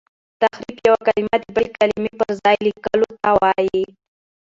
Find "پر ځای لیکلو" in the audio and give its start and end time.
2.19-3.09